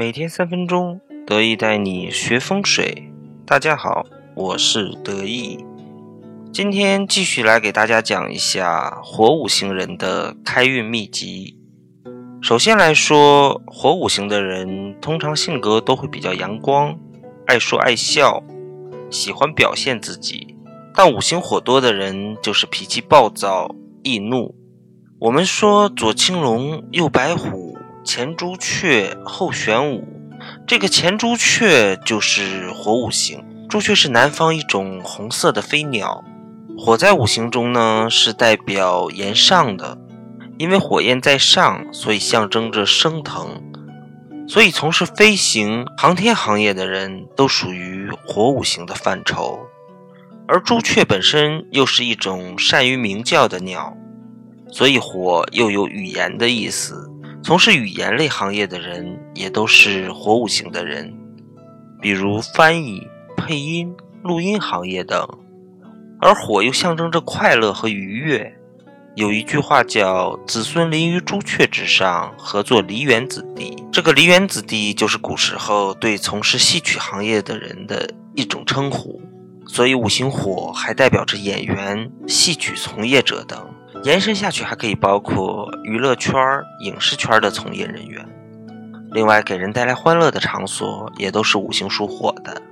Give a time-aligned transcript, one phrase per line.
[0.00, 3.12] 每天三分钟，得意带你学风水。
[3.44, 5.62] 大家好，我是得意。
[6.50, 11.54] 今天继续来给大家讲一下火五行人的开运秘籍。
[12.40, 16.98] 首先来说，火五行的人通常性格都会比较阳光，
[17.46, 18.42] 爱说爱笑，
[19.10, 20.56] 喜欢表现自己。
[20.94, 24.54] 但五行火多的人就是脾气暴躁、易怒。
[25.18, 27.76] 我们说左青龙，右白虎，
[28.12, 30.04] 前朱雀，后玄武。
[30.66, 33.40] 这个前朱雀就是火五行。
[33.68, 36.24] 朱雀是南方一种红色的飞鸟。
[36.76, 39.96] 火在五行中呢，是代表炎上的，
[40.58, 43.62] 因为火焰在上，所以象征着升腾。
[44.48, 49.60] 所以从事飞行、航天行业的人都属于火五行的范畴。
[50.48, 53.96] 而朱雀本身又是一种善于鸣叫的鸟。
[54.72, 57.09] 所以火又有语言的意思，
[57.42, 61.12] 从事语言类行业的人也都是火五行的人，
[62.00, 65.26] 比如翻译、配音、录音行业等。
[66.20, 68.54] 而火又象征着快乐和愉悦。
[69.16, 73.74] 有一句话叫“子孙临于朱雀之上，合作梨园子弟”。
[73.90, 79.20] 这个梨园子弟就是古时候对从事戏曲行业的人的一种称呼。
[79.66, 83.69] 所以五行火还代表着演员、戏曲从业者等。
[84.02, 86.34] 延伸下去，还可以包括娱乐圈、
[86.80, 88.26] 影视圈的从业人员。
[89.12, 92.62] 另外，给人带来欢乐的场所也都是五行属火的。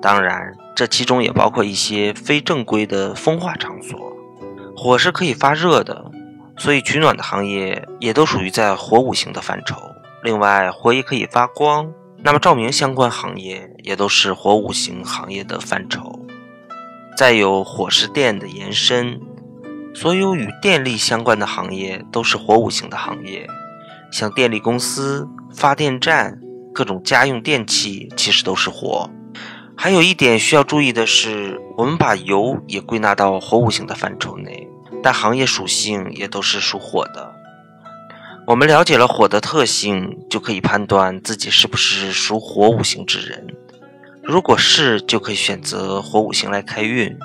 [0.00, 3.98] 当然，这其中也包括一些非正规的风化场所。
[4.74, 6.10] 火是可以发热的，
[6.56, 9.76] 所以取暖的行业也都属于在火五行的范畴。
[10.22, 11.92] 另外，火也可以发光，
[12.22, 16.18] 那么照明相关行业也都是火五行行业的范畴。
[17.18, 19.20] 再有，火是电的延伸。
[19.92, 23.48] 所有与电力相关的行业都是火五行的行业，
[24.10, 26.38] 像电力公司、发电站、
[26.72, 29.10] 各种家用电器，其实都是火。
[29.76, 34.68] 还有一点需要注意的是，我们把油也归纳到火五行的范畴内，
[35.02, 37.34] 但行业属性也都是属火的。
[38.46, 43.46] 我们了解了火的特性，就可以判断自己是不是属火五行之人。
[44.22, 47.16] 如果是，就可以选择火五行来开运。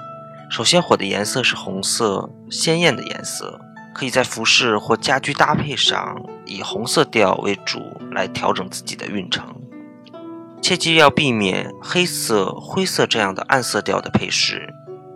[0.50, 3.60] 首先，火的颜色是红色，鲜艳的颜色，
[3.94, 7.80] 可以在服饰或家居搭配上以红色调为主
[8.12, 9.56] 来调整自己的运程。
[10.62, 14.74] 切记要避免黑色、灰色这样的暗色调的配饰。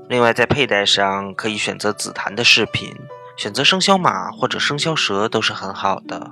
[0.08, 2.94] 另外，在佩戴上可以选择紫檀的饰品，
[3.38, 6.30] 选择生肖马或者生肖蛇都是很好的。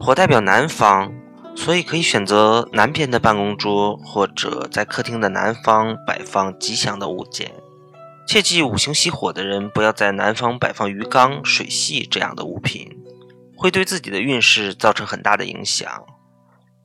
[0.00, 1.12] 火代表南方，
[1.54, 7.52] 所以可以选择南边的办公桌或者在客厅的南方摆放吉祥的物件。
[8.26, 12.90] 切记，五行喜火的人不要在南方摆放鱼缸、水系这样的物品，
[13.56, 16.04] 会对自己的运势造成很大的影响。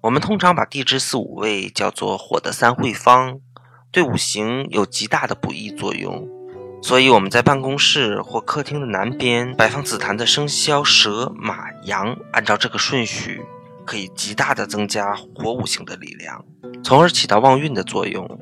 [0.01, 3.39] 我们通常把地支四五位叫做火的三会方，
[3.91, 6.27] 对五行有极大的补益作用。
[6.81, 13.41] 所以我们在办公室或客厅的南边摆放紫檀的生肖蛇、马、羊，按照这个顺序，
[13.85, 16.45] 可以极大的增加火五行的力量，
[16.83, 18.39] 从而起到旺运的作用。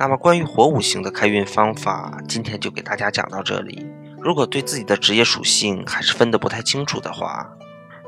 [0.00, 3.86] 那么，关于火五行的开运方法，今天就给大家讲到这里。
[4.18, 7.52] 如果对自己的职业属性还是分得不太清楚的话，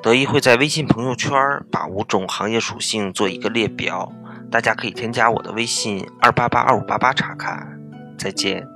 [0.03, 1.35] 德一会在微信朋友圈
[1.71, 4.11] 把五种行业属性做一个列表，
[4.51, 7.79] 大家可以添加我的微信二八八二五八八查看。
[8.17, 8.67] 再见。